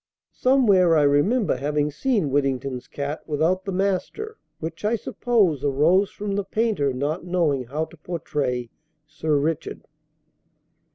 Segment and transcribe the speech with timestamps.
[0.33, 6.33] Somewhere I remember having seen "Whittington's Cat" without the master, which, I suppose, arose from
[6.35, 8.71] the painter not knowing how to portray
[9.05, 9.85] "Sir Richard."